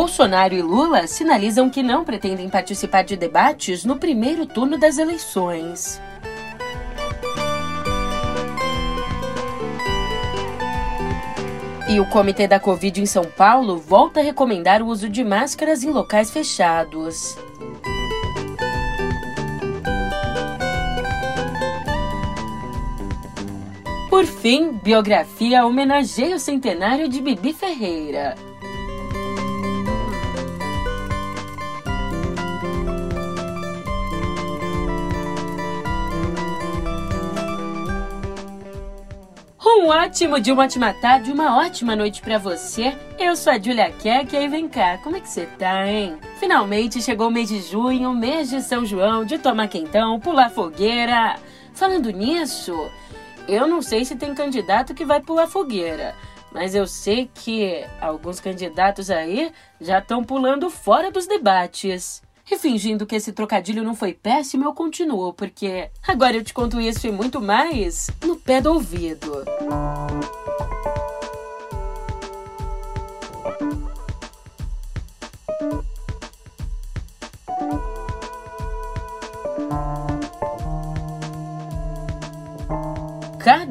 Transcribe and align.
Bolsonaro 0.00 0.54
e 0.54 0.62
Lula 0.62 1.06
sinalizam 1.06 1.68
que 1.68 1.82
não 1.82 2.06
pretendem 2.06 2.48
participar 2.48 3.02
de 3.02 3.18
debates 3.18 3.84
no 3.84 3.98
primeiro 3.98 4.46
turno 4.46 4.78
das 4.78 4.96
eleições. 4.96 6.00
E 11.86 12.00
o 12.00 12.06
Comitê 12.06 12.48
da 12.48 12.58
Covid 12.58 13.02
em 13.02 13.04
São 13.04 13.26
Paulo 13.26 13.76
volta 13.76 14.20
a 14.20 14.22
recomendar 14.22 14.80
o 14.80 14.86
uso 14.86 15.06
de 15.06 15.22
máscaras 15.22 15.84
em 15.84 15.90
locais 15.90 16.30
fechados. 16.30 17.36
Por 24.08 24.24
fim, 24.24 24.72
biografia 24.82 25.66
homenageia 25.66 26.36
o 26.36 26.38
centenário 26.38 27.06
de 27.06 27.20
Bibi 27.20 27.52
Ferreira. 27.52 28.34
Um 39.72 39.86
ótimo 39.86 40.40
dia, 40.40 40.52
uma 40.52 40.64
ótima 40.64 40.92
tarde, 40.92 41.30
uma 41.30 41.56
ótima 41.56 41.94
noite 41.94 42.20
para 42.20 42.38
você. 42.38 42.92
Eu 43.16 43.36
sou 43.36 43.52
a 43.52 43.58
Julia 43.58 43.90
Keck 43.92 44.34
e 44.34 44.36
aí 44.36 44.48
vem 44.48 44.68
cá, 44.68 44.98
como 44.98 45.16
é 45.16 45.20
que 45.20 45.28
você 45.28 45.46
tá, 45.46 45.86
hein? 45.86 46.18
Finalmente 46.40 47.00
chegou 47.00 47.28
o 47.28 47.30
mês 47.30 47.48
de 47.48 47.62
junho, 47.62 48.12
mês 48.12 48.50
de 48.50 48.60
São 48.62 48.84
João, 48.84 49.24
de 49.24 49.38
tomar 49.38 49.68
quentão, 49.68 50.18
pular 50.18 50.50
fogueira. 50.50 51.36
Falando 51.72 52.10
nisso, 52.10 52.74
eu 53.46 53.68
não 53.68 53.80
sei 53.80 54.04
se 54.04 54.16
tem 54.16 54.34
candidato 54.34 54.92
que 54.92 55.04
vai 55.04 55.20
pular 55.20 55.46
fogueira, 55.46 56.16
mas 56.52 56.74
eu 56.74 56.86
sei 56.86 57.30
que 57.32 57.84
alguns 58.00 58.40
candidatos 58.40 59.08
aí 59.08 59.52
já 59.80 60.00
estão 60.00 60.24
pulando 60.24 60.68
fora 60.68 61.12
dos 61.12 61.28
debates. 61.28 62.22
E 62.50 62.58
fingindo 62.58 63.06
que 63.06 63.14
esse 63.14 63.32
trocadilho 63.32 63.84
não 63.84 63.94
foi 63.94 64.12
péssimo, 64.12 64.64
eu 64.64 64.74
continuo, 64.74 65.32
porque 65.32 65.88
agora 66.06 66.36
eu 66.36 66.42
te 66.42 66.52
conto 66.52 66.80
isso 66.80 67.06
e 67.06 67.12
muito 67.12 67.40
mais 67.40 68.10
no 68.24 68.34
pé 68.34 68.60
do 68.60 68.72
ouvido. 68.72 69.44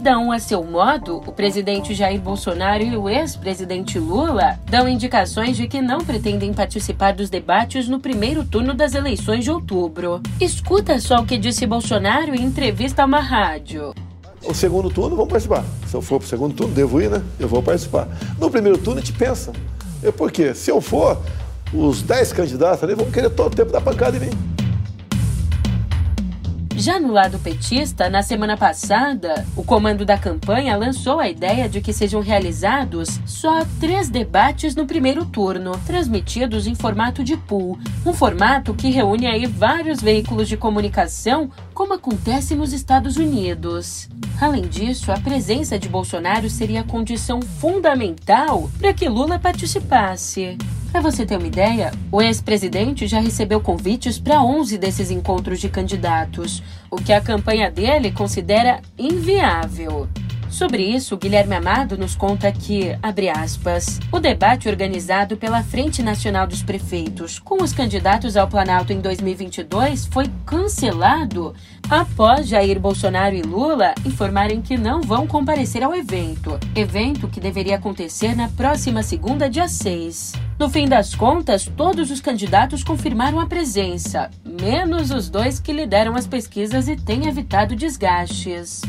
Cada 0.02 0.18
um 0.18 0.32
a 0.32 0.40
seu 0.40 0.64
modo, 0.64 1.18
o 1.28 1.32
presidente 1.34 1.94
Jair 1.94 2.22
Bolsonaro 2.22 2.82
e 2.82 2.96
o 2.96 3.10
ex-presidente 3.10 4.00
Lula 4.00 4.58
dão 4.66 4.88
indicações 4.88 5.58
de 5.58 5.68
que 5.68 5.82
não 5.82 5.98
pretendem 5.98 6.54
participar 6.54 7.12
dos 7.12 7.30
debates 7.30 7.90
no 7.90 8.00
primeiro 8.00 8.46
turno 8.46 8.74
das 8.74 8.96
eleições 8.96 9.44
de 9.44 9.52
outubro. 9.52 10.22
Escuta 10.40 11.02
só 11.02 11.18
o 11.18 11.26
que 11.26 11.38
disse 11.38 11.68
Bolsonaro 11.68 12.34
em 12.34 12.46
entrevista 12.46 13.02
a 13.02 13.06
uma 13.06 13.20
rádio. 13.20 13.94
O 14.42 14.54
segundo 14.54 14.90
turno, 14.90 15.18
vamos 15.18 15.32
participar. 15.32 15.66
Se 15.86 15.94
eu 15.94 16.02
for 16.02 16.20
para 16.20 16.28
o 16.28 16.30
segundo 16.30 16.56
turno, 16.56 16.74
devo 16.74 17.02
ir, 17.02 17.10
né? 17.10 17.22
Eu 17.38 17.50
vou 17.50 17.62
participar. 17.62 18.08
No 18.40 18.50
primeiro 18.50 18.78
turno, 18.78 19.02
a 19.02 19.04
gente 19.04 19.18
pensa. 19.18 19.52
É 20.02 20.14
porque, 20.14 20.56
se 20.56 20.72
eu 20.72 20.80
for, 20.80 21.22
os 21.74 22.02
10 22.02 22.32
candidatos 22.32 22.82
ali 22.86 22.96
vão 22.96 23.12
querer 23.12 23.32
todo 23.32 23.52
o 23.52 23.56
tempo 23.56 23.74
da 23.74 23.82
pancada 23.82 24.16
em 24.16 24.22
mim. 24.22 24.49
Já 26.80 26.98
no 26.98 27.12
lado 27.12 27.38
petista, 27.40 28.10
na 28.10 28.24
semana 28.24 28.56
passada, 28.56 29.46
o 29.54 29.66
comando 29.66 30.06
da 30.06 30.18
campanha 30.18 30.78
lançou 30.78 31.20
a 31.20 31.28
ideia 31.28 31.68
de 31.68 31.82
que 31.82 31.92
sejam 31.92 32.22
realizados 32.22 33.20
só 33.26 33.66
três 33.82 34.08
debates 34.08 34.78
no 34.78 34.86
primeiro 34.86 35.26
turno, 35.26 35.74
transmitidos 35.86 36.68
em 36.68 36.76
formato 36.76 37.22
de 37.22 37.36
pool, 37.36 37.78
um 38.06 38.14
formato 38.14 38.74
que 38.74 38.90
reúne 38.90 39.28
aí 39.28 39.46
vários 39.46 40.02
veículos 40.02 40.48
de 40.48 40.56
comunicação, 40.56 41.52
como 41.74 41.96
acontece 41.96 42.56
nos 42.56 42.72
Estados 42.72 43.18
Unidos. 43.18 44.08
Além 44.40 44.66
disso, 44.66 45.12
a 45.12 45.20
presença 45.20 45.78
de 45.78 45.90
Bolsonaro 45.90 46.50
seria 46.50 46.82
condição 46.82 47.42
fundamental 47.42 48.72
para 48.80 48.94
que 48.94 49.10
Lula 49.10 49.38
participasse. 49.38 50.58
Para 50.92 51.02
você 51.02 51.24
ter 51.24 51.38
uma 51.38 51.46
ideia, 51.46 51.92
o 52.12 52.20
ex-presidente 52.20 53.08
já 53.08 53.20
recebeu 53.20 53.62
convites 53.62 54.18
para 54.18 54.42
11 54.42 54.76
desses 54.78 55.12
encontros 55.12 55.60
de 55.60 55.70
candidatos, 55.70 56.64
o 56.90 56.96
que 56.96 57.14
a 57.14 57.22
campanha 57.22 57.70
dele 57.70 58.12
considera 58.12 58.82
inviável. 58.98 60.10
Sobre 60.50 60.82
isso, 60.82 61.16
Guilherme 61.16 61.56
Amado 61.56 61.96
nos 61.96 62.16
conta 62.16 62.52
que, 62.52 62.98
abre 63.04 63.30
aspas, 63.30 64.00
o 64.12 64.20
debate 64.20 64.68
organizado 64.68 65.38
pela 65.38 65.62
Frente 65.62 66.02
Nacional 66.02 66.48
dos 66.48 66.64
Prefeitos 66.64 67.38
com 67.38 67.64
os 67.64 67.72
candidatos 67.72 68.36
ao 68.36 68.48
Planalto 68.48 68.92
em 68.92 69.00
2022 69.00 70.08
foi 70.08 70.26
cancelado 70.44 71.54
após 71.88 72.48
Jair 72.48 72.80
Bolsonaro 72.80 73.36
e 73.36 73.44
Lula 73.44 73.94
informarem 74.04 74.60
que 74.60 74.76
não 74.76 75.02
vão 75.02 75.28
comparecer 75.28 75.84
ao 75.84 75.96
evento, 75.96 76.60
evento 76.76 77.28
que 77.28 77.40
deveria 77.40 77.76
acontecer 77.76 78.36
na 78.36 78.50
próxima 78.50 79.04
segunda, 79.04 79.48
dia 79.48 79.68
6. 79.68 80.49
No 80.60 80.70
fim 80.70 80.90
das 80.90 81.16
contas, 81.16 81.72
todos 81.78 82.12
os 82.12 82.20
candidatos 82.20 82.84
confirmaram 82.84 83.40
a 83.40 83.46
presença, 83.46 84.30
menos 84.44 85.10
os 85.10 85.30
dois 85.30 85.58
que 85.58 85.72
lideram 85.72 86.18
as 86.18 86.28
pesquisas 86.28 86.90
e 86.90 86.98
têm 86.98 87.30
evitado 87.30 87.78
desgastes. 87.78 88.82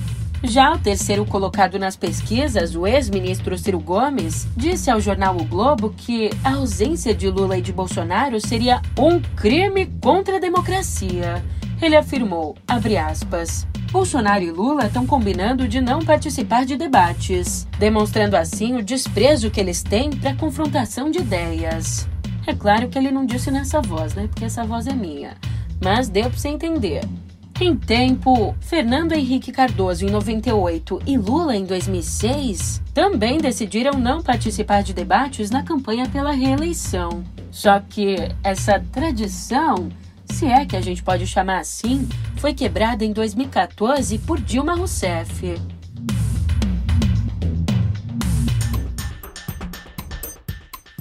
Já 0.43 0.73
o 0.73 0.79
terceiro 0.79 1.25
colocado 1.25 1.79
nas 1.79 1.95
pesquisas, 1.95 2.75
o 2.75 2.89
ex-ministro 2.89 3.57
Ciro 3.57 3.79
Gomes, 3.79 4.49
disse 4.57 4.91
ao 4.91 5.01
jornal 5.01 5.37
O 5.37 5.45
Globo 5.45 5.95
que 5.97 6.31
a 6.43 6.55
ausência 6.55 7.15
de 7.15 7.31
Lula 7.31 7.57
e 7.57 7.63
de 7.63 7.73
Bolsonaro 7.73 8.41
seria 8.41 8.83
um 8.99 9.21
crime 9.21 9.87
contra 10.03 10.39
a 10.39 10.41
democracia. 10.41 11.41
Ele 11.81 11.95
afirmou, 11.95 12.57
aspas, 12.67 13.65
Bolsonaro 13.91 14.45
e 14.45 14.53
Lula 14.53 14.87
estão 14.87 15.05
combinando 15.05 15.67
de 15.67 15.81
não 15.81 15.99
participar 15.99 16.65
de 16.65 16.77
debates, 16.77 17.67
demonstrando 17.77 18.37
assim 18.37 18.77
o 18.77 18.85
desprezo 18.85 19.51
que 19.51 19.59
eles 19.59 19.83
têm 19.83 20.11
para 20.11 20.31
a 20.31 20.37
confrontação 20.37 21.11
de 21.11 21.19
ideias. 21.19 22.09
É 22.47 22.55
claro 22.55 22.89
que 22.89 22.97
ele 22.97 23.11
não 23.11 23.27
disse 23.27 23.51
nessa 23.51 23.81
voz, 23.81 24.15
né? 24.15 24.29
Porque 24.29 24.45
essa 24.45 24.65
voz 24.65 24.87
é 24.87 24.95
minha. 24.95 25.37
Mas 25.83 26.09
deu 26.09 26.31
para 26.31 26.39
você 26.39 26.49
entender. 26.49 27.01
Em 27.61 27.77
tempo, 27.77 28.55
Fernando 28.61 29.13
Henrique 29.13 29.51
Cardoso 29.51 30.07
em 30.07 30.11
98 30.11 31.03
e 31.05 31.19
Lula 31.19 31.57
em 31.57 31.65
2006 31.65 32.81
também 32.95 33.39
decidiram 33.39 33.99
não 33.99 34.23
participar 34.23 34.83
de 34.83 34.95
debates 34.95 35.51
na 35.51 35.65
campanha 35.65 36.09
pela 36.09 36.31
reeleição. 36.31 37.25
Só 37.51 37.81
que 37.81 38.17
essa 38.43 38.81
tradição, 38.93 39.91
se 40.31 40.47
é 40.47 40.65
que 40.65 40.77
a 40.77 40.81
gente 40.81 41.03
pode 41.03 41.27
chamar 41.27 41.59
assim, 41.59 42.09
foi 42.37 42.55
quebrada 42.55 43.05
em 43.05 43.13
2014 43.13 44.19
por 44.19 44.41
Dilma 44.41 44.75
Rousseff. 44.75 45.80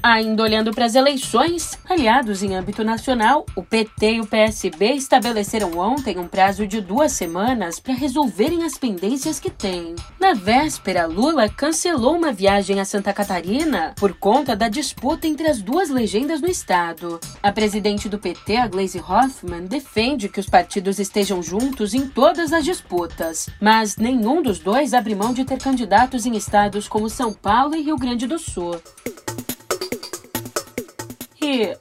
Ainda 0.02 0.44
olhando 0.44 0.72
para 0.72 0.86
as 0.86 0.96
eleições, 0.96 1.78
aliados 1.88 2.42
em 2.42 2.56
âmbito 2.56 2.84
nacional, 2.86 3.46
o 3.54 3.62
PT 3.62 4.14
e 4.14 4.22
o 4.22 4.26
PSB 4.26 4.94
estabeleceram 4.94 5.78
ontem 5.78 6.18
um 6.18 6.28
prazo 6.28 6.66
de 6.66 6.80
duas 6.80 7.12
semanas 7.12 7.80
para 7.82 7.94
resolverem 7.94 8.64
as 8.64 8.78
pendências 8.78 9.40
que 9.40 9.50
têm. 9.50 9.96
Na 10.18 10.34
véspera, 10.34 11.06
Lula 11.06 11.50
cancelou 11.50 12.16
uma 12.16 12.32
viagem 12.32 12.80
a 12.80 12.86
Santa 12.86 13.12
Catarina 13.12 13.94
por 13.98 14.14
conta 14.14 14.56
da 14.56 14.70
disputa 14.70 15.28
entre 15.28 15.48
as 15.48 15.62
duas 15.62 15.90
legendas 15.90 16.40
no 16.40 16.48
estado. 16.48 17.20
A 17.44 17.52
presidente 17.52 18.08
do 18.08 18.18
PT, 18.18 18.56
a 18.56 18.68
Gleisi 18.68 19.00
Hoffmann, 19.00 19.66
defende 19.66 20.30
que 20.30 20.40
os 20.40 20.48
partidos 20.48 20.98
estejam 20.98 21.44
juntos 21.44 21.94
em 21.94 22.08
todas 22.08 22.54
as 22.54 22.64
disputas, 22.64 23.50
mas 23.60 23.98
nenhum 23.98 24.42
dos 24.42 24.60
dois 24.60 24.94
abre 24.94 25.14
mão 25.14 25.34
de 25.34 25.44
ter 25.44 25.60
candidatos 25.60 26.26
em 26.26 26.38
estados 26.38 26.88
como 26.88 27.10
São 27.10 27.34
Paulo 27.34 27.76
e 27.76 27.82
Rio 27.82 27.98
Grande 27.98 28.26
do 28.26 28.40
Sul 28.40 28.80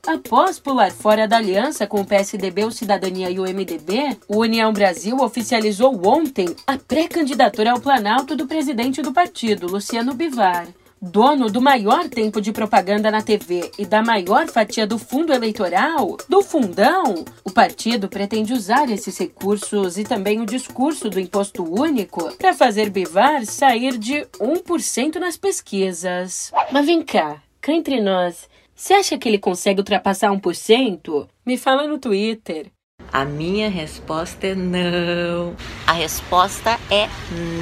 após 0.06 0.58
pular 0.58 0.90
fora 0.90 1.26
da 1.26 1.36
aliança 1.36 1.86
com 1.86 2.00
o 2.00 2.04
PSDB, 2.04 2.64
o 2.64 2.70
Cidadania 2.70 3.30
e 3.30 3.38
o 3.38 3.44
MDB, 3.44 4.16
o 4.28 4.38
União 4.38 4.72
Brasil 4.72 5.16
oficializou 5.18 6.06
ontem 6.06 6.54
a 6.66 6.76
pré-candidatura 6.76 7.72
ao 7.72 7.80
Planalto 7.80 8.36
do 8.36 8.46
presidente 8.46 9.02
do 9.02 9.12
partido, 9.12 9.66
Luciano 9.66 10.14
Bivar. 10.14 10.66
Dono 11.00 11.48
do 11.48 11.60
maior 11.60 12.08
tempo 12.08 12.40
de 12.40 12.50
propaganda 12.50 13.08
na 13.08 13.22
TV 13.22 13.70
e 13.78 13.86
da 13.86 14.02
maior 14.02 14.48
fatia 14.48 14.84
do 14.84 14.98
fundo 14.98 15.32
eleitoral, 15.32 16.16
do 16.28 16.42
fundão, 16.42 17.24
o 17.44 17.52
partido 17.52 18.08
pretende 18.08 18.52
usar 18.52 18.90
esses 18.90 19.16
recursos 19.16 19.96
e 19.96 20.02
também 20.02 20.40
o 20.40 20.46
discurso 20.46 21.08
do 21.08 21.20
imposto 21.20 21.62
único 21.62 22.32
para 22.36 22.52
fazer 22.52 22.90
Bivar 22.90 23.46
sair 23.46 23.96
de 23.96 24.26
1% 24.40 25.16
nas 25.16 25.36
pesquisas. 25.36 26.52
Mas 26.72 26.84
vem 26.84 27.00
cá, 27.00 27.40
cá 27.60 27.72
entre 27.72 28.00
nós, 28.00 28.48
você 28.78 28.94
acha 28.94 29.18
que 29.18 29.28
ele 29.28 29.40
consegue 29.40 29.80
ultrapassar 29.80 30.30
1%? 30.30 31.26
Me 31.44 31.58
fala 31.58 31.88
no 31.88 31.98
Twitter. 31.98 32.70
A 33.12 33.24
minha 33.24 33.68
resposta 33.68 34.46
é 34.46 34.54
não. 34.54 35.56
A 35.84 35.92
resposta 35.92 36.78
é 36.88 37.08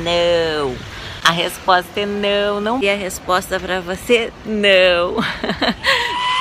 não. 0.04 0.76
A 1.24 1.32
resposta 1.32 2.00
é 2.00 2.04
não, 2.04 2.60
não. 2.60 2.82
E 2.82 2.90
a 2.90 2.94
resposta 2.94 3.58
para 3.58 3.80
você, 3.80 4.30
não. 4.44 5.16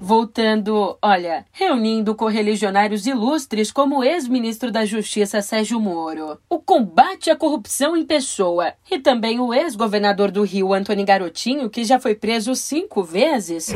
Voltando, 0.00 0.98
olha, 1.00 1.44
reunindo 1.52 2.14
correligionários 2.14 3.06
ilustres 3.06 3.70
como 3.70 3.98
o 3.98 4.04
ex-ministro 4.04 4.70
da 4.70 4.84
Justiça 4.84 5.40
Sérgio 5.40 5.80
Moro, 5.80 6.38
o 6.48 6.58
combate 6.58 7.30
à 7.30 7.36
corrupção 7.36 7.96
em 7.96 8.04
pessoa 8.04 8.72
e 8.90 8.98
também 8.98 9.38
o 9.40 9.54
ex-governador 9.54 10.30
do 10.30 10.42
Rio, 10.42 10.74
Antônio 10.74 11.06
Garotinho, 11.06 11.70
que 11.70 11.84
já 11.84 11.98
foi 12.00 12.14
preso 12.14 12.54
cinco 12.54 13.02
vezes. 13.02 13.72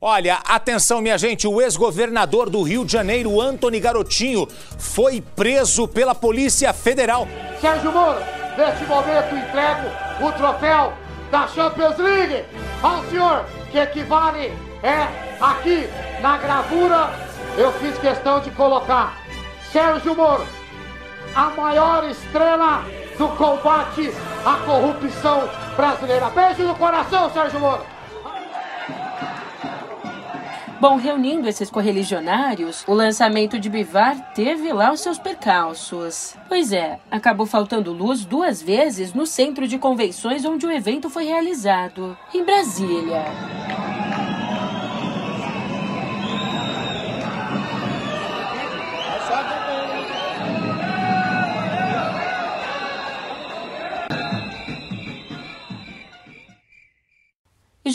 Olha, 0.00 0.40
atenção, 0.44 1.00
minha 1.00 1.16
gente, 1.16 1.46
o 1.46 1.60
ex-governador 1.60 2.50
do 2.50 2.60
Rio 2.62 2.84
de 2.84 2.92
Janeiro, 2.92 3.40
Antônio 3.40 3.80
Garotinho, 3.80 4.48
foi 4.76 5.20
preso 5.20 5.86
pela 5.86 6.12
Polícia 6.12 6.72
Federal. 6.72 7.28
Sérgio 7.60 7.92
Moro, 7.92 8.18
neste 8.58 8.84
momento 8.84 9.36
entrego 9.36 10.26
o 10.26 10.32
troféu 10.32 10.92
da 11.30 11.46
Champions 11.46 11.96
League 11.98 12.44
ao 12.82 13.04
senhor, 13.06 13.46
que 13.72 13.78
equivale 13.78 14.52
é 14.82 15.08
aqui 15.40 15.88
na 16.20 16.36
gravura 16.36 17.10
eu 17.56 17.72
fiz 17.72 17.96
questão 17.98 18.38
de 18.40 18.50
colocar 18.50 19.16
Sérgio 19.72 20.14
Moro, 20.14 20.46
a 21.34 21.50
maior 21.50 22.04
estrela 22.04 22.84
do 23.16 23.28
combate 23.28 24.12
à 24.44 24.56
corrupção 24.66 25.48
brasileira. 25.74 26.28
Beijo 26.30 26.64
no 26.64 26.74
coração, 26.74 27.30
Sérgio 27.30 27.58
Moro. 27.60 27.82
Bom, 30.82 30.96
reunindo 30.96 31.48
esses 31.48 31.70
correligionários, 31.70 32.82
o 32.88 32.92
lançamento 32.92 33.56
de 33.56 33.70
Bivar 33.70 34.32
teve 34.34 34.72
lá 34.72 34.90
os 34.90 34.98
seus 34.98 35.16
percalços. 35.16 36.34
Pois 36.48 36.72
é, 36.72 36.98
acabou 37.08 37.46
faltando 37.46 37.92
luz 37.92 38.24
duas 38.24 38.60
vezes 38.60 39.14
no 39.14 39.24
centro 39.24 39.68
de 39.68 39.78
convenções 39.78 40.44
onde 40.44 40.66
o 40.66 40.72
evento 40.72 41.08
foi 41.08 41.26
realizado, 41.26 42.18
em 42.34 42.44
Brasília. 42.44 43.22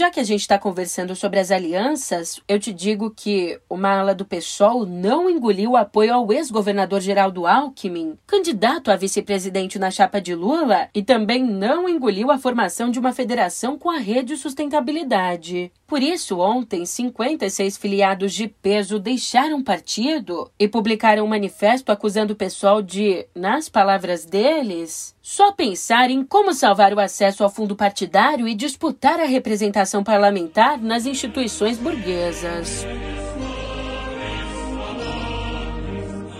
Já 0.07 0.11
que 0.11 0.19
a 0.21 0.23
gente 0.23 0.39
está 0.39 0.57
conversando 0.57 1.13
sobre 1.17 1.37
as 1.37 1.51
alianças, 1.51 2.39
eu 2.47 2.57
te 2.57 2.71
digo 2.71 3.11
que 3.11 3.59
uma 3.69 3.99
ala 3.99 4.15
do 4.15 4.23
PSOL 4.23 4.85
não 4.85 5.29
engoliu 5.29 5.71
o 5.71 5.75
apoio 5.75 6.13
ao 6.13 6.31
ex-governador 6.31 7.01
Geraldo 7.01 7.45
Alckmin, 7.45 8.17
candidato 8.25 8.89
a 8.89 8.95
vice-presidente 8.95 9.77
na 9.77 9.91
chapa 9.91 10.21
de 10.21 10.33
Lula, 10.33 10.87
e 10.95 11.03
também 11.03 11.43
não 11.43 11.89
engoliu 11.89 12.31
a 12.31 12.37
formação 12.37 12.89
de 12.89 12.99
uma 12.99 13.11
federação 13.11 13.77
com 13.77 13.89
a 13.89 13.97
rede 13.97 14.37
sustentabilidade. 14.37 15.73
Por 15.85 16.01
isso, 16.01 16.39
ontem, 16.39 16.85
56 16.85 17.77
filiados 17.77 18.33
de 18.33 18.47
peso 18.47 18.99
deixaram 18.99 19.59
o 19.59 19.63
partido 19.63 20.49
e 20.57 20.69
publicaram 20.69 21.25
um 21.25 21.29
manifesto 21.29 21.91
acusando 21.91 22.31
o 22.31 22.35
pessoal 22.35 22.81
de, 22.81 23.25
nas 23.35 23.67
palavras 23.67 24.25
deles, 24.25 25.15
só 25.29 25.51
pensar 25.51 26.09
em 26.09 26.23
como 26.23 26.53
salvar 26.53 26.93
o 26.93 27.01
acesso 27.01 27.43
ao 27.43 27.49
fundo 27.49 27.75
partidário 27.75 28.47
e 28.47 28.55
disputar 28.55 29.19
a 29.19 29.25
representação 29.25 30.01
parlamentar 30.01 30.81
nas 30.81 31.05
instituições 31.05 31.77
burguesas. 31.77 32.85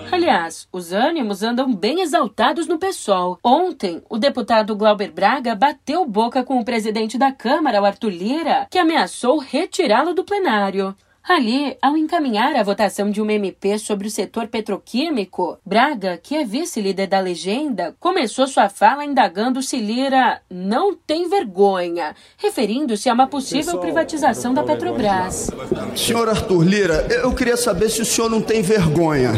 Aliás, 0.10 0.70
os 0.72 0.94
ânimos 0.94 1.44
andam 1.44 1.76
bem 1.76 2.00
exaltados 2.00 2.66
no 2.66 2.80
PSOL. 2.80 3.38
Ontem, 3.44 4.02
o 4.10 4.18
deputado 4.18 4.74
Glauber 4.74 5.12
Braga 5.12 5.54
bateu 5.54 6.06
boca 6.06 6.42
com 6.42 6.58
o 6.58 6.64
presidente 6.64 7.18
da 7.18 7.30
Câmara, 7.30 7.82
o 7.82 7.86
Arthur 7.86 8.12
Lira, 8.12 8.68
que 8.72 8.80
ameaçou 8.80 9.38
retirá-lo 9.38 10.14
do 10.14 10.24
plenário. 10.24 10.96
Ali, 11.28 11.76
ao 11.82 11.98
encaminhar 11.98 12.56
a 12.56 12.64
votação 12.64 13.12
de 13.12 13.22
uma 13.22 13.34
MP 13.34 13.78
sobre 13.78 14.08
o 14.08 14.10
setor 14.10 14.48
petroquímico, 14.48 15.58
Braga, 15.66 16.18
que 16.18 16.34
é 16.34 16.46
vice-líder 16.46 17.08
da 17.08 17.20
legenda, 17.20 17.94
começou 18.00 18.48
sua 18.48 18.70
fala 18.70 19.04
indagando 19.04 19.62
se 19.62 19.76
Lira 19.76 20.40
não 20.50 20.96
tem 20.96 21.28
vergonha, 21.28 22.16
referindo-se 22.38 23.10
a 23.10 23.14
uma 23.14 23.28
possível 23.28 23.78
privatização 23.78 24.54
da 24.54 24.64
Petrobras. 24.64 25.52
Senhor 25.98 26.30
Arthur 26.30 26.64
Lira, 26.64 27.06
eu 27.10 27.36
queria 27.36 27.58
saber 27.58 27.90
se 27.90 28.02
o 28.02 28.06
senhor 28.06 28.30
não 28.30 28.42
tem 28.42 28.62
vergonha. 28.62 29.34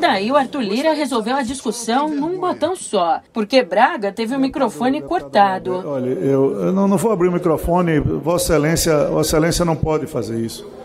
Daí 0.00 0.32
o 0.32 0.36
Arthur 0.36 0.62
Lira 0.62 0.94
resolveu 0.94 1.36
a 1.36 1.42
discussão 1.42 2.08
num 2.08 2.40
botão 2.40 2.74
só, 2.74 3.20
porque 3.34 3.62
Braga 3.62 4.10
teve 4.12 4.34
o 4.34 4.40
microfone 4.40 5.02
cortado. 5.02 5.82
Olha, 5.84 6.08
eu, 6.08 6.72
não, 6.72 6.88
não 6.88 6.96
vou 6.96 7.12
abrir 7.12 7.28
o 7.28 7.32
microfone, 7.32 8.00
Vossa 8.00 8.54
Excelência, 8.54 9.08
Vossa 9.08 9.36
Excelência 9.36 9.64
não 9.66 9.76
pode 9.76 10.06
fazer 10.06 10.40
isso. 10.40 10.77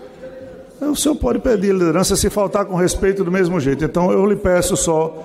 O 0.90 0.96
senhor 0.96 1.16
pode 1.16 1.40
pedir 1.40 1.74
liderança 1.74 2.16
se 2.16 2.30
faltar 2.30 2.66
com 2.66 2.76
respeito 2.76 3.24
do 3.24 3.32
mesmo 3.32 3.60
jeito. 3.60 3.84
Então 3.84 4.12
eu 4.12 4.26
lhe 4.26 4.36
peço 4.36 4.76
só, 4.76 5.24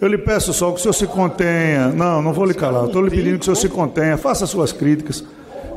eu 0.00 0.08
lhe 0.08 0.18
peço 0.18 0.52
só 0.52 0.70
que 0.70 0.78
o 0.78 0.82
senhor 0.82 0.92
se 0.92 1.06
contenha. 1.06 1.88
Não, 1.88 2.20
não 2.22 2.32
vou 2.32 2.44
lhe 2.44 2.54
calar. 2.54 2.86
Estou 2.86 3.02
lhe 3.02 3.10
pedindo 3.10 3.38
que 3.38 3.42
o 3.42 3.44
senhor 3.44 3.56
se 3.56 3.68
contenha. 3.68 4.16
Faça 4.16 4.46
suas 4.46 4.72
críticas, 4.72 5.24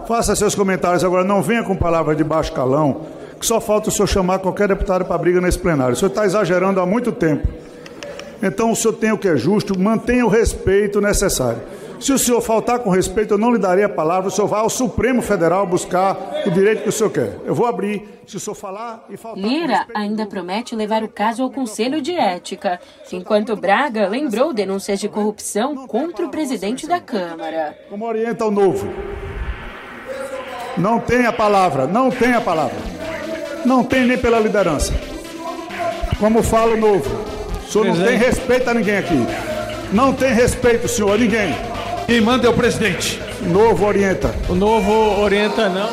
faça 0.07 0.35
seus 0.35 0.55
comentários. 0.55 1.03
Agora 1.03 1.23
não 1.23 1.41
venha 1.41 1.63
com 1.63 1.75
palavras 1.75 2.17
de 2.17 2.23
baixo 2.23 2.51
calão, 2.51 3.01
que 3.39 3.45
só 3.45 3.59
falta 3.61 3.89
o 3.89 3.91
senhor 3.91 4.07
chamar 4.07 4.39
qualquer 4.39 4.67
deputado 4.67 5.05
para 5.05 5.17
briga 5.17 5.39
nesse 5.39 5.59
plenário. 5.59 5.93
O 5.93 5.95
senhor 5.95 6.09
está 6.09 6.25
exagerando 6.25 6.79
há 6.79 6.85
muito 6.85 7.11
tempo. 7.11 7.47
Então 8.41 8.71
o 8.71 8.75
senhor 8.75 8.93
tem 8.93 9.11
o 9.11 9.17
que 9.17 9.27
é 9.27 9.35
justo, 9.35 9.77
mantenha 9.77 10.25
o 10.25 10.29
respeito 10.29 11.01
necessário. 11.01 11.61
Se 11.99 12.13
o 12.13 12.17
senhor 12.17 12.39
faltar 12.41 12.79
com 12.79 12.89
respeito, 12.89 13.33
eu 13.33 13.37
não 13.37 13.51
lhe 13.51 13.59
darei 13.59 13.83
a 13.83 13.89
palavra. 13.89 14.29
O 14.29 14.31
senhor 14.31 14.47
vai 14.47 14.61
ao 14.61 14.69
Supremo 14.69 15.21
Federal 15.21 15.67
buscar 15.67 16.15
o 16.45 16.51
direito 16.51 16.83
que 16.83 16.89
o 16.89 16.91
senhor 16.91 17.09
quer. 17.09 17.37
Eu 17.45 17.53
vou 17.53 17.65
abrir. 17.65 18.07
Se 18.25 18.37
o 18.37 18.39
senhor 18.39 18.55
falar 18.55 19.05
e 19.09 19.17
faltar. 19.17 19.43
Lira 19.43 19.85
ainda 19.93 20.25
promete 20.25 20.75
levar 20.75 21.03
o 21.03 21.09
caso 21.09 21.43
ao 21.43 21.49
Conselho 21.49 21.99
de 22.01 22.13
Ética, 22.13 22.79
enquanto 23.11 23.55
Braga 23.55 24.07
lembrou 24.07 24.53
denúncias 24.53 24.99
de 24.99 25.09
corrupção 25.09 25.87
contra 25.87 26.25
o 26.25 26.29
presidente 26.29 26.87
da 26.87 26.99
Câmara. 26.99 27.75
Como 27.89 28.05
orienta 28.05 28.45
o 28.45 28.51
novo? 28.51 28.87
Não 30.77 30.99
tem 30.99 31.25
a 31.25 31.33
palavra, 31.33 31.87
não 31.87 32.09
tem 32.11 32.33
a 32.33 32.39
palavra. 32.41 32.77
Não 33.65 33.83
tem 33.83 34.05
nem 34.05 34.17
pela 34.17 34.39
liderança. 34.39 34.93
Como 36.19 36.43
fala 36.43 36.75
o 36.75 36.77
novo? 36.77 37.09
O 37.67 37.71
senhor 37.71 37.85
não 37.85 38.05
tem 38.05 38.17
respeito 38.17 38.69
a 38.69 38.73
ninguém 38.73 38.97
aqui. 38.97 39.25
Não 39.91 40.13
tem 40.13 40.31
respeito, 40.33 40.87
senhor, 40.87 41.13
a 41.13 41.17
ninguém. 41.17 41.55
Quem 42.09 42.21
manda 42.21 42.47
é 42.47 42.49
o 42.49 42.53
presidente. 42.53 43.21
Novo 43.39 43.85
orienta. 43.85 44.33
O 44.49 44.55
novo 44.55 45.21
orienta, 45.21 45.69
não. 45.69 45.91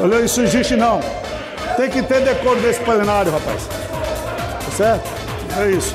Olha, 0.00 0.24
isso 0.24 0.42
existe 0.42 0.76
não. 0.76 1.00
Tem 1.76 1.90
que 1.90 2.04
ter 2.04 2.20
decoro 2.20 2.60
desse 2.60 2.78
plenário, 2.78 3.32
rapaz. 3.32 3.66
Tá 3.66 4.70
certo? 4.76 5.10
É 5.58 5.70
isso. 5.72 5.92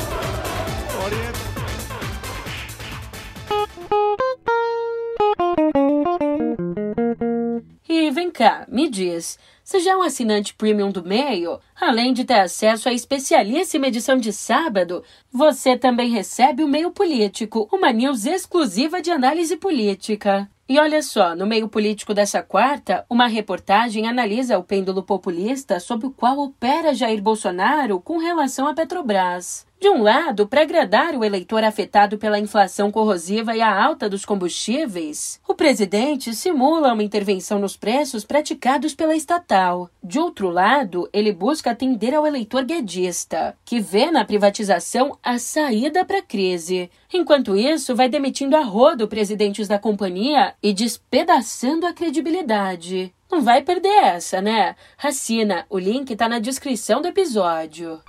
E 7.88 8.12
vem 8.12 8.30
cá, 8.30 8.66
me 8.68 8.90
diz, 8.90 9.40
já 9.80 9.94
é 9.94 9.98
um 9.98 10.04
assinante 10.04 10.54
premium 10.54 10.92
do 10.92 11.04
meio? 11.04 11.60
Além 11.76 12.14
de 12.14 12.24
ter 12.24 12.40
acesso 12.40 12.88
à 12.88 12.94
especialíssima 12.94 13.88
edição 13.88 14.16
de 14.16 14.32
sábado, 14.32 15.04
você 15.34 15.76
também 15.76 16.12
recebe 16.12 16.64
o 16.64 16.68
Meio 16.68 16.92
Político, 16.92 17.68
uma 17.74 17.92
news 17.92 18.28
exclusiva 18.28 19.02
de 19.02 19.10
análise 19.10 19.58
política. 19.58 20.48
E 20.70 20.78
olha 20.78 21.02
só, 21.02 21.36
no 21.36 21.48
meio 21.48 21.68
político 21.68 22.14
dessa 22.14 22.44
quarta, 22.44 23.08
uma 23.10 23.26
reportagem 23.26 24.08
analisa 24.08 24.60
o 24.60 24.64
pêndulo 24.64 25.02
populista 25.02 25.80
sob 25.80 26.06
o 26.06 26.12
qual 26.12 26.38
opera 26.38 26.94
Jair 26.94 27.22
Bolsonaro 27.22 28.00
com 28.00 28.20
relação 28.20 28.68
à 28.68 28.74
Petrobras. 28.76 29.66
De 29.80 29.90
um 29.90 30.02
lado, 30.02 30.48
para 30.48 30.62
agradar 30.62 31.16
o 31.16 31.24
eleitor 31.24 31.64
afetado 31.64 32.18
pela 32.18 32.40
inflação 32.40 32.90
corrosiva 32.90 33.56
e 33.56 33.62
a 33.62 33.84
alta 33.84 34.10
dos 34.10 34.26
combustíveis, 34.26 35.40
o 35.48 35.54
presidente 35.54 36.34
simula 36.34 36.94
uma 36.94 37.04
intervenção 37.04 37.60
nos 37.60 37.76
preços 37.76 38.24
praticados 38.24 38.96
pela 38.96 39.16
estatal. 39.16 39.90
De 40.04 40.18
outro 40.18 40.50
lado, 40.50 41.10
ele 41.12 41.32
busca 41.32 41.72
atender 41.72 42.16
ao 42.16 42.26
eleitor 42.26 42.64
guedista, 42.64 43.56
que 43.66 43.80
vê 43.80 44.10
na 44.10 44.24
privatização 44.24 45.18
a 45.22 45.38
saída 45.38 46.06
para 46.06 46.20
a 46.20 46.24
crise. 46.24 46.90
Enquanto 47.14 47.56
isso, 47.56 47.96
vai 47.96 48.08
demitindo 48.08 48.56
a 48.56 48.62
rodo 48.62 49.08
presidentes 49.08 49.68
da 49.68 49.78
companhia 49.78 50.56
e 50.64 50.74
despedaçando 50.74 51.86
a 51.86 51.94
credibilidade. 51.94 53.14
Não 53.30 53.42
vai 53.42 53.62
perder 53.62 54.04
essa, 54.04 54.42
né? 54.42 54.76
Racina, 54.98 55.66
o 55.70 55.78
link 55.78 56.12
está 56.12 56.30
na 56.30 56.40
descrição 56.40 57.02
do 57.02 57.08
episódio. 57.08 58.00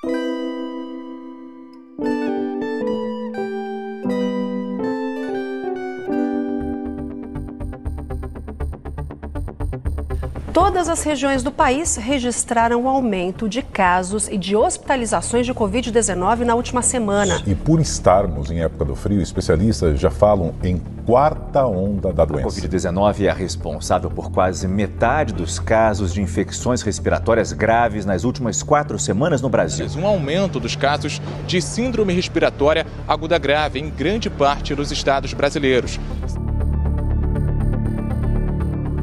Todas 10.57 10.89
as 10.89 11.03
regiões 11.03 11.43
do 11.43 11.53
país 11.53 11.97
registraram 11.97 12.85
um 12.85 12.89
aumento 12.89 13.47
de 13.47 13.61
casos 13.61 14.27
e 14.27 14.39
de 14.39 14.57
hospitalizações 14.57 15.45
de 15.45 15.53
Covid-19 15.53 16.47
na 16.47 16.55
última 16.55 16.81
semana. 16.81 17.43
E 17.47 17.55
por 17.55 17.79
estarmos 17.79 18.51
em 18.51 18.61
época 18.61 18.87
do 18.87 18.97
frio, 18.97 19.21
especialistas 19.21 20.01
já 20.01 20.11
falam 20.11 20.55
em 20.65 20.81
quarta 21.05 21.67
onda 21.67 22.11
da 22.11 22.25
doença. 22.25 22.49
A 22.49 22.51
Covid-19 22.51 23.27
é 23.27 23.33
responsável 23.33 24.11
por 24.11 24.31
quase 24.31 24.67
metade 24.67 25.35
dos 25.35 25.59
casos 25.59 26.15
de 26.15 26.23
infecções 26.23 26.81
respiratórias 26.81 27.53
graves 27.53 28.07
nas 28.07 28.25
últimas 28.25 28.63
quatro 28.63 28.99
semanas 28.99 29.43
no 29.43 29.51
Brasil. 29.51 29.87
Um 29.97 30.07
aumento 30.07 30.59
dos 30.59 30.75
casos 30.75 31.21
de 31.47 31.61
síndrome 31.61 32.15
respiratória 32.15 32.87
aguda 33.07 33.37
grave 33.37 33.79
em 33.79 33.91
grande 33.91 34.31
parte 34.31 34.75
dos 34.75 34.91
estados 34.91 35.35
brasileiros. 35.35 36.01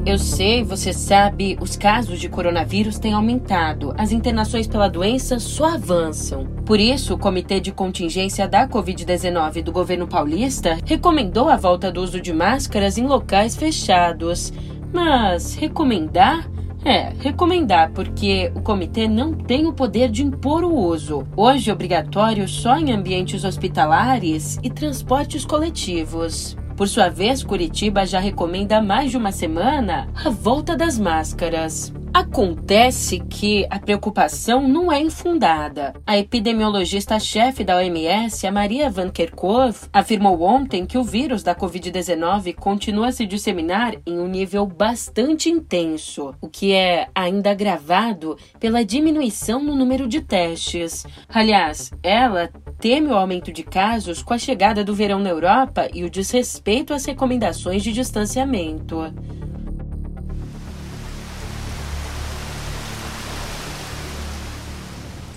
Eu 0.05 0.17
sei, 0.17 0.65
você 0.65 0.91
sabe, 0.91 1.57
os 1.61 1.77
casos 1.77 2.19
de 2.19 2.27
coronavírus 2.27 2.99
têm 2.99 3.13
aumentado. 3.13 3.93
As 3.97 4.11
internações 4.11 4.67
pela 4.67 4.89
doença 4.89 5.39
só 5.39 5.75
avançam. 5.75 6.45
Por 6.65 6.77
isso, 6.77 7.13
o 7.13 7.17
Comitê 7.17 7.61
de 7.61 7.71
Contingência 7.71 8.45
da 8.45 8.67
Covid-19 8.67 9.63
do 9.63 9.71
governo 9.71 10.05
paulista 10.05 10.77
recomendou 10.85 11.47
a 11.47 11.55
volta 11.55 11.89
do 11.89 12.01
uso 12.01 12.19
de 12.19 12.33
máscaras 12.33 12.97
em 12.97 13.07
locais 13.07 13.55
fechados. 13.55 14.51
Mas 14.91 15.55
recomendar? 15.55 16.51
É, 16.83 17.13
recomendar, 17.21 17.91
porque 17.91 18.51
o 18.53 18.61
comitê 18.61 19.07
não 19.07 19.33
tem 19.33 19.67
o 19.67 19.71
poder 19.71 20.11
de 20.11 20.21
impor 20.21 20.65
o 20.65 20.75
uso. 20.75 21.25
Hoje 21.33 21.71
obrigatório 21.71 22.45
só 22.45 22.77
em 22.77 22.91
ambientes 22.91 23.45
hospitalares 23.45 24.59
e 24.61 24.69
transportes 24.69 25.45
coletivos. 25.45 26.57
Por 26.75 26.87
sua 26.87 27.07
vez, 27.07 27.43
Curitiba 27.43 28.05
já 28.05 28.19
recomenda 28.19 28.77
há 28.77 28.81
mais 28.81 29.11
de 29.11 29.17
uma 29.17 29.31
semana 29.31 30.09
a 30.15 30.29
volta 30.29 30.75
das 30.75 30.97
máscaras. 30.97 31.93
Acontece 32.13 33.19
que 33.27 33.65
a 33.71 33.79
preocupação 33.79 34.67
não 34.67 34.91
é 34.91 35.01
infundada. 35.01 35.95
A 36.05 36.15
epidemiologista-chefe 36.15 37.63
da 37.63 37.77
OMS, 37.77 38.45
a 38.45 38.51
Maria 38.51 38.87
Van 38.87 39.09
Kerkhove, 39.09 39.87
afirmou 39.91 40.43
ontem 40.43 40.85
que 40.85 40.95
o 40.95 41.03
vírus 41.03 41.41
da 41.41 41.55
Covid-19 41.55 42.53
continua 42.53 43.07
a 43.07 43.11
se 43.11 43.25
disseminar 43.25 43.95
em 44.05 44.19
um 44.19 44.27
nível 44.27 44.67
bastante 44.67 45.49
intenso, 45.49 46.35
o 46.39 46.47
que 46.47 46.71
é 46.71 47.07
ainda 47.15 47.49
agravado 47.49 48.37
pela 48.59 48.85
diminuição 48.85 49.63
no 49.63 49.73
número 49.73 50.07
de 50.07 50.21
testes. 50.21 51.07
Aliás, 51.27 51.89
ela 52.03 52.47
teme 52.79 53.07
o 53.07 53.15
aumento 53.15 53.51
de 53.51 53.63
casos 53.63 54.21
com 54.21 54.35
a 54.35 54.37
chegada 54.37 54.83
do 54.83 54.93
verão 54.93 55.17
na 55.17 55.31
Europa 55.31 55.89
e 55.91 56.03
o 56.03 56.09
desrespeito 56.11 56.93
às 56.93 57.05
recomendações 57.05 57.81
de 57.81 57.91
distanciamento. 57.91 59.11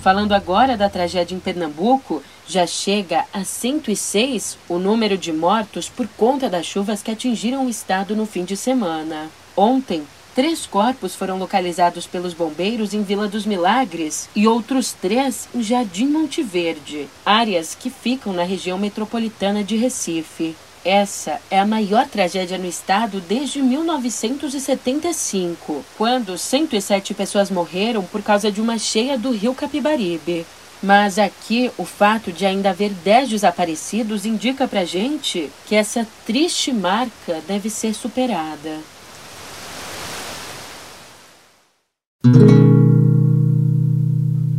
Falando 0.07 0.35
agora 0.35 0.77
da 0.77 0.89
tragédia 0.89 1.35
em 1.35 1.41
Pernambuco, 1.41 2.23
já 2.47 2.65
chega 2.65 3.25
a 3.33 3.43
106 3.43 4.57
o 4.69 4.79
número 4.79 5.19
de 5.19 5.33
mortos 5.33 5.89
por 5.89 6.07
conta 6.17 6.49
das 6.49 6.65
chuvas 6.65 7.03
que 7.03 7.11
atingiram 7.11 7.67
o 7.67 7.69
estado 7.69 8.15
no 8.15 8.25
fim 8.25 8.45
de 8.45 8.57
semana. 8.57 9.29
Ontem, 9.57 10.05
três 10.33 10.65
corpos 10.65 11.17
foram 11.17 11.39
localizados 11.39 12.07
pelos 12.07 12.35
bombeiros 12.35 12.95
em 12.95 13.03
Vila 13.03 13.27
dos 13.27 13.45
Milagres 13.45 14.29
e 14.37 14.47
outros 14.47 14.93
três 14.93 15.49
em 15.53 15.61
Jardim 15.61 16.07
Monte 16.07 16.41
Verde, 16.41 17.09
áreas 17.25 17.75
que 17.75 17.91
ficam 17.91 18.33
na 18.33 18.45
região 18.45 18.79
metropolitana 18.79 19.65
de 19.65 19.75
Recife. 19.75 20.55
Essa 20.89 21.41
é 21.51 21.59
a 21.59 21.67
maior 21.67 22.07
tragédia 22.07 22.57
no 22.57 22.65
estado 22.65 23.21
desde 23.21 23.61
1975, 23.61 25.85
quando 25.99 26.39
107 26.39 27.13
pessoas 27.13 27.51
morreram 27.51 28.05
por 28.05 28.23
causa 28.23 28.53
de 28.53 28.61
uma 28.61 28.79
cheia 28.79 29.19
do 29.19 29.33
rio 29.33 29.53
Capibaribe. 29.53 30.47
Mas 30.81 31.19
aqui 31.19 31.73
o 31.77 31.85
fato 31.85 32.31
de 32.31 32.47
ainda 32.47 32.71
haver 32.71 32.91
10 32.91 33.31
desaparecidos 33.31 34.25
indica 34.25 34.69
pra 34.69 34.85
gente 34.85 35.51
que 35.67 35.75
essa 35.75 36.07
triste 36.25 36.73
marca 36.73 37.43
deve 37.49 37.69
ser 37.69 37.93
superada. 37.93 38.79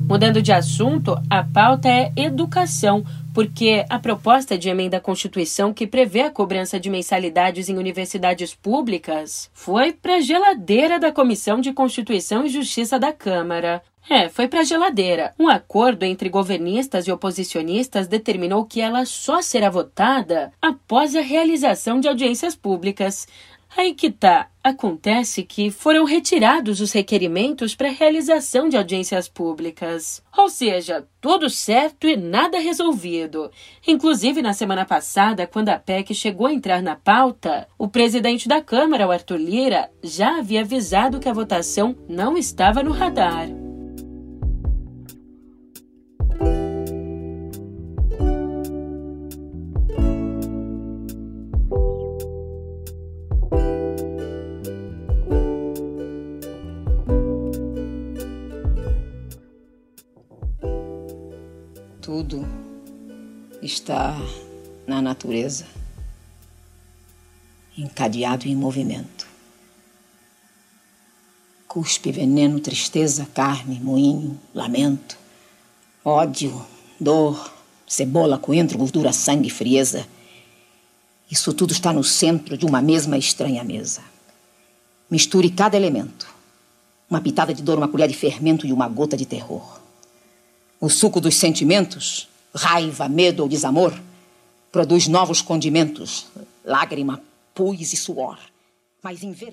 Mudando 0.08 0.42
de 0.42 0.54
assunto, 0.54 1.22
a 1.30 1.44
pauta 1.44 1.90
é 1.90 2.14
educação, 2.16 3.04
porque 3.34 3.86
a 3.90 4.00
proposta 4.00 4.58
de 4.58 4.70
emenda 4.70 4.96
à 4.96 5.02
Constituição 5.02 5.74
que 5.74 5.86
prevê 5.86 6.22
a 6.22 6.32
cobrança 6.32 6.80
de 6.80 6.90
mensalidades 6.90 7.68
em 7.68 7.78
universidades 7.78 8.56
públicas 8.56 9.52
foi 9.54 9.92
para 9.92 10.16
a 10.16 10.22
geladeira 10.22 10.98
da 10.98 11.12
Comissão 11.12 11.60
de 11.60 11.74
Constituição 11.74 12.46
e 12.46 12.50
Justiça 12.50 12.98
da 12.98 13.12
Câmara. 13.12 13.84
É, 14.10 14.30
foi 14.30 14.48
para 14.48 14.62
a 14.62 14.64
geladeira. 14.64 15.34
Um 15.38 15.50
acordo 15.50 16.04
entre 16.04 16.30
governistas 16.30 17.06
e 17.06 17.12
oposicionistas 17.12 18.08
determinou 18.08 18.64
que 18.64 18.80
ela 18.80 19.04
só 19.06 19.42
será 19.42 19.70
votada 19.70 20.54
após 20.62 21.18
a 21.18 21.22
realização 21.22 22.00
de 22.00 22.08
audiências 22.08 22.56
públicas. 22.56 23.28
Aí 23.78 23.94
que 23.94 24.10
tá. 24.10 24.50
Acontece 24.64 25.44
que 25.44 25.70
foram 25.70 26.04
retirados 26.04 26.82
os 26.82 26.92
requerimentos 26.92 27.76
para 27.76 27.90
realização 27.90 28.68
de 28.68 28.76
audiências 28.76 29.30
públicas. 29.30 30.22
Ou 30.36 30.50
seja, 30.50 31.08
tudo 31.22 31.48
certo 31.48 32.08
e 32.08 32.18
nada 32.18 32.60
resolvido. 32.60 33.52
Inclusive, 33.88 34.42
na 34.42 34.52
semana 34.52 34.84
passada, 34.84 35.46
quando 35.46 35.70
a 35.70 35.78
PEC 35.78 36.14
chegou 36.16 36.48
a 36.48 36.54
entrar 36.54 36.82
na 36.82 36.96
pauta, 36.96 37.68
o 37.78 37.88
presidente 37.88 38.48
da 38.50 38.62
Câmara, 38.62 39.08
o 39.08 39.12
Arthur 39.12 39.38
Lira, 39.38 39.92
já 40.04 40.40
havia 40.40 40.62
avisado 40.62 41.20
que 41.20 41.30
a 41.30 41.34
votação 41.34 41.96
não 42.10 42.36
estava 42.36 42.82
no 42.82 42.92
radar. 42.92 43.67
Tudo 62.08 62.48
está 63.62 64.16
na 64.88 65.02
natureza, 65.02 65.66
encadeado 67.78 68.48
em 68.48 68.56
movimento. 68.56 69.28
Cuspe, 71.68 72.10
veneno, 72.14 72.62
tristeza, 72.62 73.28
carne, 73.34 73.78
moinho, 73.82 74.40
lamento, 74.56 75.18
ódio, 76.06 76.66
dor, 76.98 77.54
cebola, 77.86 78.38
coentro, 78.38 78.78
gordura, 78.78 79.12
sangue, 79.12 79.50
frieza. 79.50 80.08
Isso 81.30 81.52
tudo 81.52 81.74
está 81.74 81.92
no 81.92 82.06
centro 82.06 82.58
de 82.58 82.66
uma 82.66 82.82
mesma 82.82 83.18
estranha 83.18 83.66
mesa. 83.66 84.02
Misture 85.12 85.50
cada 85.50 85.76
elemento. 85.76 86.26
Uma 87.10 87.20
pitada 87.20 87.54
de 87.54 87.62
dor, 87.62 87.78
uma 87.78 87.90
colher 87.90 88.08
de 88.08 88.16
fermento 88.16 88.66
e 88.66 88.72
uma 88.72 88.88
gota 88.88 89.18
de 89.18 89.26
terror. 89.26 89.77
O 90.80 90.90
suco 90.92 91.20
dos 91.20 91.34
sentimentos, 91.34 92.30
raiva, 92.54 93.10
medo 93.10 93.42
ou 93.42 93.50
desamor, 93.50 94.00
produz 94.72 95.08
novos 95.08 95.42
condimentos, 95.42 96.28
lágrima, 96.64 97.20
pus 97.56 97.94
e 97.94 97.98
suor. 97.98 98.38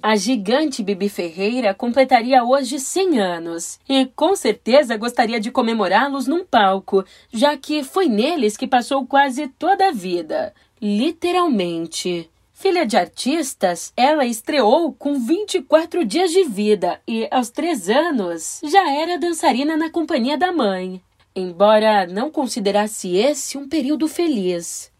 A 0.02 0.16
gigante 0.16 0.83
Bibi 0.83 1.09
Ferreira 1.09 1.73
completaria 1.73 2.45
hoje 2.45 2.78
100 2.78 3.21
anos 3.21 3.78
e 3.88 4.04
com 4.14 4.37
certeza 4.37 4.99
gostaria 4.99 5.40
de 5.40 5.50
comemorá-los 5.50 6.26
num 6.26 6.45
palco, 6.45 7.02
já 7.33 7.57
que 7.57 7.83
foi 7.83 8.07
neles 8.07 8.54
que 8.54 8.66
passou 8.66 9.07
quase 9.07 9.49
toda 9.49 9.88
a 9.88 9.93
vida. 9.93 10.52
Literalmente. 10.78 12.28
Filha 12.52 12.85
de 12.85 12.99
artistas, 12.99 13.95
ela 13.97 14.26
estreou 14.26 14.93
com 14.93 15.19
24 15.19 16.04
dias 16.04 16.31
de 16.31 16.45
vida 16.45 17.00
e, 17.09 17.26
aos 17.31 17.49
3 17.49 17.88
anos, 17.88 18.61
já 18.62 18.93
era 18.93 19.19
dançarina 19.19 19.75
na 19.75 19.88
companhia 19.88 20.37
da 20.37 20.52
mãe 20.52 21.02
embora 21.34 22.06
não 22.06 22.30
considerasse 22.30 23.16
esse 23.16 23.58
um 23.58 23.68
período 23.68 24.06
feliz. 24.06 24.92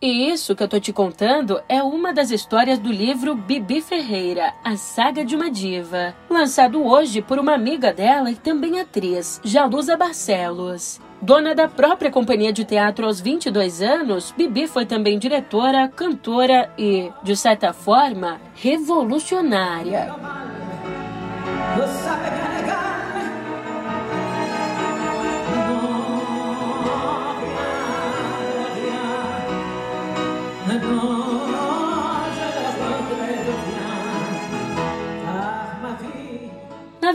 E 0.00 0.30
isso 0.30 0.54
que 0.54 0.62
eu 0.62 0.68
tô 0.68 0.78
te 0.78 0.92
contando 0.92 1.58
é 1.68 1.82
uma 1.82 2.12
das 2.12 2.30
histórias 2.30 2.78
do 2.78 2.92
livro 2.92 3.34
Bibi 3.34 3.80
Ferreira, 3.80 4.52
A 4.62 4.76
Saga 4.76 5.24
de 5.24 5.34
uma 5.34 5.50
Diva, 5.50 6.14
lançado 6.28 6.84
hoje 6.84 7.22
por 7.22 7.38
uma 7.38 7.54
amiga 7.54 7.94
dela 7.94 8.30
e 8.30 8.34
também 8.34 8.78
atriz, 8.78 9.40
Jalusa 9.42 9.96
Barcelos. 9.96 11.00
Dona 11.22 11.54
da 11.54 11.66
própria 11.66 12.10
companhia 12.10 12.52
de 12.52 12.62
teatro 12.62 13.06
aos 13.06 13.20
22 13.20 13.80
anos, 13.80 14.34
Bibi 14.36 14.66
foi 14.66 14.84
também 14.84 15.18
diretora, 15.18 15.88
cantora 15.88 16.70
e, 16.76 17.10
de 17.22 17.34
certa 17.34 17.72
forma, 17.72 18.38
revolucionária. 18.54 20.14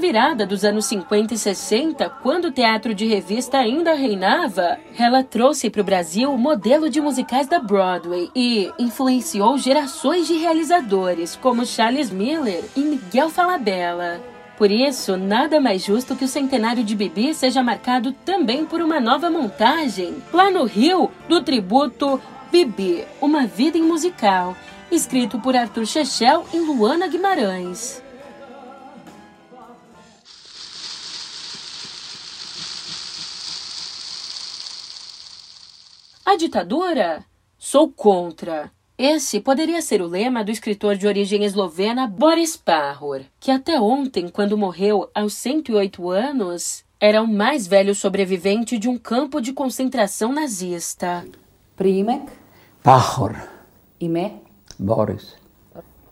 Virada 0.01 0.45
dos 0.47 0.65
anos 0.65 0.85
50 0.87 1.35
e 1.35 1.37
60, 1.37 2.09
quando 2.21 2.45
o 2.45 2.51
teatro 2.51 2.93
de 2.93 3.05
revista 3.05 3.59
ainda 3.59 3.93
reinava, 3.93 4.77
ela 4.97 5.23
trouxe 5.23 5.69
para 5.69 5.81
o 5.81 5.85
Brasil 5.85 6.33
o 6.33 6.37
modelo 6.37 6.89
de 6.89 6.99
musicais 6.99 7.47
da 7.47 7.59
Broadway 7.59 8.29
e 8.35 8.69
influenciou 8.79 9.57
gerações 9.59 10.27
de 10.27 10.33
realizadores, 10.33 11.35
como 11.35 11.65
Charles 11.65 12.09
Miller 12.09 12.63
e 12.75 12.81
Miguel 12.81 13.29
Falabella. 13.29 14.19
Por 14.57 14.71
isso, 14.71 15.15
nada 15.15 15.61
mais 15.61 15.85
justo 15.85 16.15
que 16.15 16.25
o 16.25 16.27
centenário 16.27 16.83
de 16.83 16.95
Bibi 16.95 17.33
seja 17.33 17.63
marcado 17.63 18.11
também 18.11 18.65
por 18.65 18.81
uma 18.81 18.99
nova 18.99 19.29
montagem, 19.29 20.15
lá 20.33 20.49
no 20.49 20.65
Rio, 20.65 21.09
do 21.29 21.41
tributo 21.41 22.19
Bibi, 22.51 23.05
Uma 23.21 23.47
Vida 23.47 23.77
em 23.77 23.81
Musical, 23.81 24.57
escrito 24.91 25.39
por 25.39 25.55
Arthur 25.55 25.85
Chechel 25.85 26.45
e 26.53 26.59
Luana 26.59 27.07
Guimarães. 27.07 28.03
A 36.25 36.35
ditadura? 36.35 37.23
Sou 37.57 37.89
contra. 37.89 38.69
Esse 38.97 39.39
poderia 39.39 39.81
ser 39.81 40.01
o 40.01 40.07
lema 40.07 40.43
do 40.43 40.51
escritor 40.51 40.97
de 40.97 41.07
origem 41.07 41.45
eslovena 41.45 42.05
Boris 42.05 42.57
Pahor, 42.57 43.21
que 43.39 43.49
até 43.49 43.79
ontem, 43.79 44.27
quando 44.27 44.57
morreu 44.57 45.09
aos 45.15 45.35
108 45.35 46.09
anos, 46.09 46.83
era 46.99 47.21
o 47.21 47.27
mais 47.27 47.65
velho 47.65 47.95
sobrevivente 47.95 48.77
de 48.77 48.89
um 48.89 48.97
campo 48.97 49.39
de 49.39 49.53
concentração 49.53 50.33
nazista. 50.33 51.25
Primek? 51.77 52.40
Pahor. 52.83 53.35
Ime? 53.99 54.31
Boris. 54.79 55.35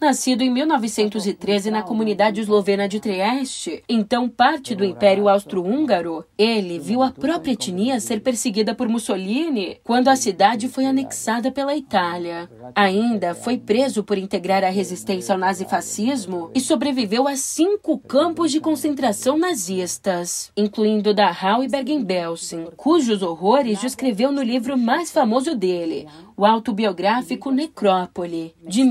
Nascido 0.00 0.42
em 0.42 0.50
1913 0.50 1.72
na 1.72 1.82
comunidade 1.82 2.40
eslovena 2.40 2.88
de 2.88 3.00
Trieste, 3.00 3.82
então 3.88 4.28
parte 4.28 4.72
do 4.72 4.84
Império 4.84 5.28
Austro-Húngaro, 5.28 6.24
ele 6.38 6.78
viu 6.78 7.02
a 7.02 7.10
própria 7.10 7.54
etnia 7.54 7.98
ser 7.98 8.20
perseguida 8.20 8.76
por 8.76 8.88
Mussolini 8.88 9.80
quando 9.82 10.06
a 10.06 10.14
cidade 10.14 10.68
foi 10.68 10.86
anexada 10.86 11.50
pela 11.50 11.74
Itália. 11.74 12.48
Ainda 12.76 13.34
foi 13.34 13.58
preso 13.58 14.04
por 14.04 14.16
integrar 14.16 14.62
a 14.62 14.70
resistência 14.70 15.32
ao 15.32 15.38
nazifascismo 15.38 16.52
e 16.54 16.60
sobreviveu 16.60 17.26
a 17.26 17.34
cinco 17.34 17.98
campos 17.98 18.52
de 18.52 18.60
concentração 18.60 19.36
nazistas, 19.36 20.52
incluindo 20.56 21.12
Dachau 21.12 21.64
e 21.64 21.68
Bergen-Belsen, 21.68 22.68
cujos 22.76 23.20
horrores 23.20 23.80
descreveu 23.80 24.30
no 24.30 24.44
livro 24.44 24.78
mais 24.78 25.10
famoso 25.10 25.56
dele, 25.56 26.06
o 26.36 26.46
autobiográfico 26.46 27.50
Necrópole, 27.50 28.54
de 28.64 28.84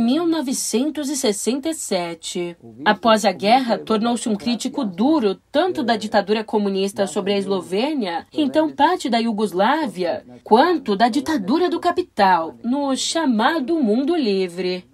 1967. 0.97 2.57
Após 2.83 3.25
a 3.25 3.31
guerra, 3.31 3.77
tornou-se 3.77 4.27
um 4.27 4.35
crítico 4.35 4.83
duro 4.83 5.35
tanto 5.51 5.83
da 5.83 5.95
ditadura 5.95 6.43
comunista 6.43 7.05
sobre 7.05 7.33
a 7.33 7.37
Eslovênia, 7.37 8.25
então 8.33 8.71
parte 8.71 9.09
da 9.09 9.19
Iugoslávia, 9.19 10.25
quanto 10.43 10.95
da 10.95 11.09
ditadura 11.09 11.69
do 11.69 11.79
capital, 11.79 12.55
no 12.63 12.95
chamado 12.95 13.81
mundo 13.81 14.15
livre. 14.15 14.86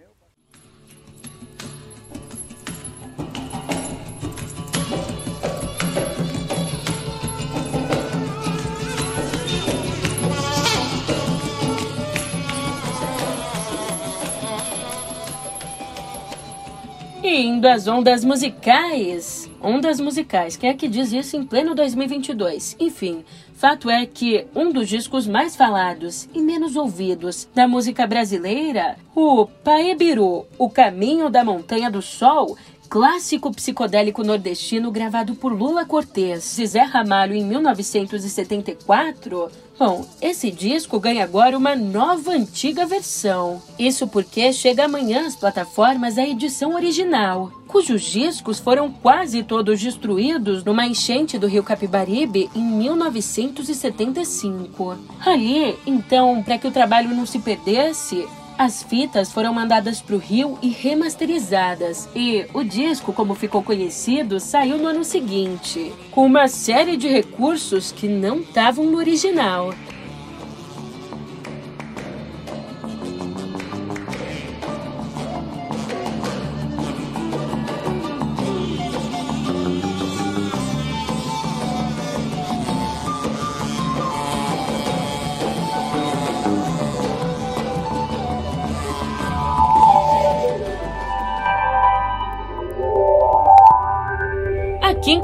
E 17.23 17.41
indo 17.41 17.65
às 17.69 17.87
ondas 17.87 18.25
musicais. 18.25 19.49
Ondas 19.61 19.97
musicais, 19.97 20.57
quem 20.57 20.71
é 20.71 20.73
que 20.73 20.89
diz 20.89 21.13
isso 21.13 21.37
em 21.37 21.45
pleno 21.45 21.73
2022? 21.73 22.75
Enfim, 22.77 23.23
fato 23.53 23.89
é 23.89 24.05
que 24.05 24.45
um 24.53 24.73
dos 24.73 24.89
discos 24.89 25.25
mais 25.25 25.55
falados 25.55 26.27
e 26.33 26.41
menos 26.41 26.75
ouvidos 26.75 27.47
da 27.55 27.65
música 27.65 28.05
brasileira, 28.05 28.97
o 29.15 29.45
Paebiru, 29.45 30.45
O 30.57 30.69
Caminho 30.69 31.29
da 31.29 31.45
Montanha 31.45 31.89
do 31.89 32.01
Sol, 32.01 32.57
clássico 32.89 33.49
psicodélico 33.51 34.21
nordestino 34.21 34.91
gravado 34.91 35.33
por 35.33 35.53
Lula 35.53 35.85
Cortez 35.85 36.59
e 36.59 36.67
Zé 36.67 36.81
Ramalho 36.81 37.33
em 37.33 37.45
1974, 37.45 39.49
bom, 39.77 40.05
esse 40.21 40.49
disco 40.51 40.99
ganha 40.99 41.23
agora 41.23 41.57
uma 41.57 41.73
nova 41.75 42.31
antiga 42.31 42.85
versão. 42.85 43.61
Isso 43.77 44.07
porque 44.07 44.51
chega 44.53 44.85
amanhã 44.85 45.27
às 45.27 45.35
plataformas 45.35 46.17
a 46.17 46.25
edição 46.27 46.73
original, 46.75 47.51
cujos 47.67 48.03
discos 48.03 48.59
foram 48.59 48.89
quase 48.91 49.43
todos 49.43 49.81
destruídos 49.81 50.63
numa 50.63 50.85
enchente 50.85 51.39
do 51.39 51.47
rio 51.47 51.63
Capibaribe 51.63 52.49
em 52.55 52.63
1975. 52.63 54.95
Ali, 55.25 55.75
então, 55.85 56.41
para 56.43 56.57
que 56.57 56.67
o 56.67 56.71
trabalho 56.71 57.09
não 57.09 57.25
se 57.25 57.39
perdesse, 57.39 58.25
as 58.57 58.83
fitas 58.83 59.31
foram 59.31 59.53
mandadas 59.53 60.01
para 60.01 60.15
o 60.15 60.19
Rio 60.19 60.57
e 60.61 60.69
remasterizadas, 60.69 62.07
e 62.15 62.45
o 62.53 62.63
disco, 62.63 63.11
como 63.13 63.35
ficou 63.35 63.63
conhecido, 63.63 64.39
saiu 64.39 64.77
no 64.77 64.87
ano 64.87 65.03
seguinte, 65.03 65.91
com 66.11 66.25
uma 66.25 66.47
série 66.47 66.95
de 66.95 67.07
recursos 67.07 67.91
que 67.91 68.07
não 68.07 68.39
estavam 68.39 68.85
no 68.85 68.97
original. 68.97 69.73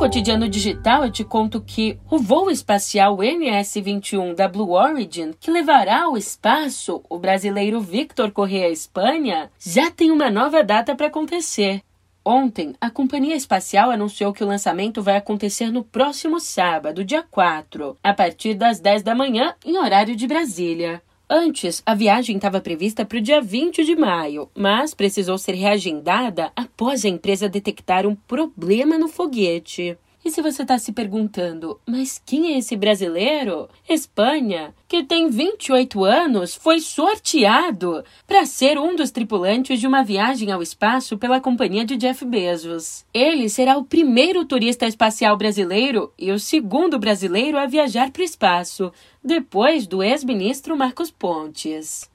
Cotidiano 0.09 0.49
Digital 0.49 1.03
eu 1.03 1.11
te 1.11 1.23
conto 1.23 1.61
que 1.61 1.99
o 2.09 2.17
voo 2.17 2.49
espacial 2.49 3.17
NS-21 3.17 4.33
da 4.33 4.47
Blue 4.47 4.71
Origin, 4.71 5.33
que 5.39 5.51
levará 5.51 6.05
ao 6.05 6.17
espaço 6.17 7.03
o 7.07 7.19
brasileiro 7.19 7.79
Victor 7.79 8.31
Correa 8.31 8.71
Espanha, 8.71 9.51
já 9.59 9.91
tem 9.91 10.09
uma 10.09 10.31
nova 10.31 10.63
data 10.63 10.95
para 10.95 11.05
acontecer. 11.05 11.83
Ontem, 12.25 12.73
a 12.81 12.89
companhia 12.89 13.35
espacial 13.35 13.91
anunciou 13.91 14.33
que 14.33 14.43
o 14.43 14.47
lançamento 14.47 14.99
vai 14.99 15.15
acontecer 15.15 15.71
no 15.71 15.83
próximo 15.83 16.39
sábado, 16.39 17.05
dia 17.05 17.23
4, 17.29 17.95
a 18.03 18.11
partir 18.11 18.55
das 18.55 18.79
10 18.79 19.03
da 19.03 19.13
manhã, 19.13 19.53
em 19.63 19.77
horário 19.77 20.15
de 20.15 20.25
Brasília. 20.25 21.03
Antes, 21.31 21.83
a 21.85 21.93
viagem 21.93 22.37
estava 22.37 22.59
prevista 22.59 23.05
para 23.05 23.19
o 23.19 23.21
dia 23.21 23.39
20 23.39 23.85
de 23.85 23.95
maio, 23.95 24.49
mas 24.55 24.95
precisou 24.95 25.37
ser 25.37 25.51
reagendada 25.51 26.51
após 26.55 27.05
a 27.05 27.07
empresa 27.07 27.47
detectar 27.47 28.07
um 28.07 28.15
problema 28.15 28.97
no 28.97 29.07
foguete. 29.07 29.95
Se 30.29 30.43
você 30.43 30.61
está 30.61 30.77
se 30.77 30.91
perguntando, 30.91 31.79
mas 31.87 32.21
quem 32.23 32.53
é 32.53 32.59
esse 32.59 32.75
brasileiro? 32.77 33.67
Espanha, 33.89 34.75
que 34.87 35.03
tem 35.03 35.27
28 35.27 36.05
anos, 36.05 36.53
foi 36.53 36.79
sorteado 36.79 38.03
para 38.27 38.45
ser 38.45 38.77
um 38.77 38.95
dos 38.95 39.09
tripulantes 39.09 39.79
de 39.79 39.87
uma 39.87 40.03
viagem 40.03 40.51
ao 40.51 40.61
espaço 40.61 41.17
pela 41.17 41.41
companhia 41.41 41.83
de 41.83 41.97
Jeff 41.97 42.23
Bezos. 42.23 43.03
Ele 43.11 43.49
será 43.49 43.75
o 43.75 43.83
primeiro 43.83 44.45
turista 44.45 44.85
espacial 44.85 45.35
brasileiro 45.35 46.13
e 46.17 46.31
o 46.31 46.39
segundo 46.39 46.99
brasileiro 46.99 47.57
a 47.57 47.65
viajar 47.65 48.11
para 48.11 48.21
o 48.21 48.25
espaço, 48.25 48.93
depois 49.23 49.87
do 49.87 50.03
ex-ministro 50.03 50.77
Marcos 50.77 51.09
Pontes. 51.09 52.07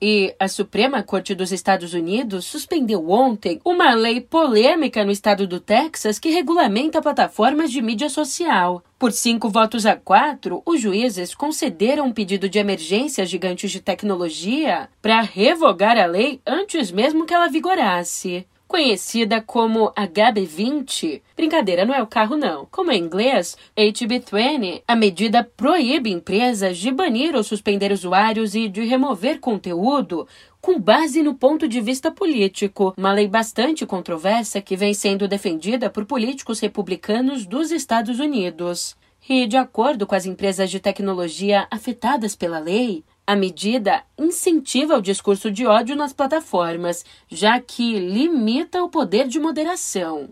E 0.00 0.32
a 0.38 0.46
Suprema 0.46 1.02
Corte 1.02 1.34
dos 1.34 1.50
Estados 1.50 1.92
Unidos 1.92 2.44
suspendeu 2.44 3.10
ontem 3.10 3.60
uma 3.64 3.92
lei 3.94 4.20
polêmica 4.20 5.04
no 5.04 5.10
estado 5.10 5.44
do 5.44 5.58
Texas 5.58 6.20
que 6.20 6.30
regulamenta 6.30 7.02
plataformas 7.02 7.72
de 7.72 7.82
mídia 7.82 8.08
social. 8.08 8.84
Por 8.96 9.10
cinco 9.10 9.48
votos 9.48 9.84
a 9.86 9.96
quatro, 9.96 10.62
os 10.64 10.80
juízes 10.80 11.34
concederam 11.34 12.06
um 12.06 12.12
pedido 12.12 12.48
de 12.48 12.60
emergência 12.60 13.24
a 13.24 13.26
gigantes 13.26 13.72
de 13.72 13.80
tecnologia 13.80 14.88
para 15.02 15.20
revogar 15.20 15.98
a 15.98 16.06
lei 16.06 16.40
antes 16.46 16.92
mesmo 16.92 17.26
que 17.26 17.34
ela 17.34 17.48
vigorasse 17.48 18.46
conhecida 18.68 19.40
como 19.40 19.90
HB20. 19.94 21.22
Brincadeira, 21.34 21.86
não 21.86 21.94
é 21.94 22.02
o 22.02 22.06
carro 22.06 22.36
não. 22.36 22.66
Como 22.70 22.92
em 22.92 23.02
inglês, 23.02 23.56
HB20, 23.76 24.82
a 24.86 24.94
medida 24.94 25.42
proíbe 25.42 26.12
empresas 26.12 26.76
de 26.76 26.92
banir 26.92 27.34
ou 27.34 27.42
suspender 27.42 27.90
usuários 27.90 28.54
e 28.54 28.68
de 28.68 28.84
remover 28.84 29.40
conteúdo 29.40 30.28
com 30.60 30.78
base 30.78 31.22
no 31.22 31.34
ponto 31.34 31.68
de 31.68 31.80
vista 31.80 32.10
político, 32.10 32.92
uma 32.96 33.12
lei 33.12 33.28
bastante 33.28 33.86
controversa 33.86 34.60
que 34.60 34.76
vem 34.76 34.92
sendo 34.92 35.28
defendida 35.28 35.88
por 35.88 36.04
políticos 36.04 36.60
republicanos 36.60 37.46
dos 37.46 37.70
Estados 37.70 38.18
Unidos. 38.18 38.96
E, 39.28 39.46
de 39.46 39.56
acordo 39.56 40.06
com 40.06 40.14
as 40.14 40.26
empresas 40.26 40.70
de 40.70 40.80
tecnologia 40.80 41.66
afetadas 41.70 42.34
pela 42.34 42.58
lei, 42.58 43.04
a 43.28 43.36
medida 43.36 44.02
incentiva 44.16 44.96
o 44.96 45.02
discurso 45.02 45.50
de 45.50 45.66
ódio 45.66 45.94
nas 45.94 46.14
plataformas, 46.14 47.04
já 47.28 47.60
que 47.60 47.98
limita 47.98 48.82
o 48.82 48.88
poder 48.88 49.28
de 49.28 49.38
moderação. 49.38 50.30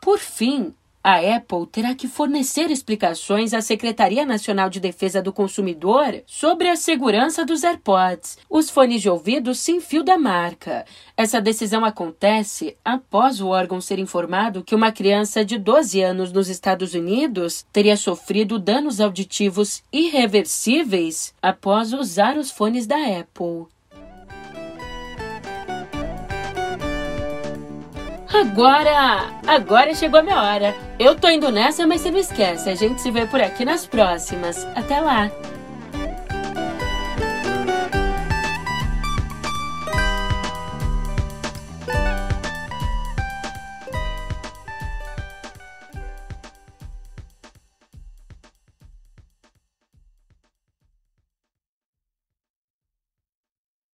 Por 0.00 0.18
fim, 0.18 0.72
a 1.04 1.16
Apple 1.36 1.66
terá 1.66 1.94
que 1.94 2.06
fornecer 2.06 2.70
explicações 2.70 3.52
à 3.52 3.60
Secretaria 3.60 4.24
Nacional 4.24 4.70
de 4.70 4.78
Defesa 4.78 5.20
do 5.20 5.32
Consumidor 5.32 6.22
sobre 6.26 6.68
a 6.68 6.76
segurança 6.76 7.44
dos 7.44 7.64
AirPods, 7.64 8.38
os 8.48 8.70
fones 8.70 9.02
de 9.02 9.10
ouvido 9.10 9.54
sem 9.54 9.80
fio 9.80 10.04
da 10.04 10.16
marca. 10.16 10.84
Essa 11.16 11.40
decisão 11.40 11.84
acontece 11.84 12.76
após 12.84 13.40
o 13.40 13.48
órgão 13.48 13.80
ser 13.80 13.98
informado 13.98 14.62
que 14.62 14.74
uma 14.74 14.92
criança 14.92 15.44
de 15.44 15.58
12 15.58 16.00
anos 16.00 16.32
nos 16.32 16.48
Estados 16.48 16.94
Unidos 16.94 17.66
teria 17.72 17.96
sofrido 17.96 18.58
danos 18.58 19.00
auditivos 19.00 19.82
irreversíveis 19.92 21.34
após 21.42 21.92
usar 21.92 22.36
os 22.36 22.50
fones 22.50 22.86
da 22.86 22.96
Apple. 22.96 23.66
Agora, 28.32 29.30
agora 29.46 29.94
chegou 29.94 30.20
a 30.20 30.22
minha 30.22 30.40
hora. 30.40 30.74
Eu 30.98 31.14
tô 31.14 31.28
indo 31.28 31.52
nessa, 31.52 31.86
mas 31.86 32.00
você 32.00 32.10
não 32.10 32.18
esquece, 32.18 32.70
a 32.70 32.74
gente 32.74 33.00
se 33.00 33.10
vê 33.10 33.26
por 33.26 33.40
aqui 33.40 33.64
nas 33.64 33.86
próximas. 33.86 34.66
Até 34.74 35.00
lá! 35.00 35.30